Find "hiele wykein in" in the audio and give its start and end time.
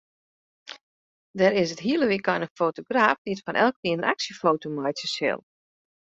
1.85-2.55